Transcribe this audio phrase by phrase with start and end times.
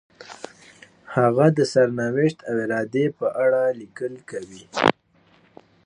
[1.15, 4.63] هغه د سرنوشت او ارادې په اړه لیکل کوي.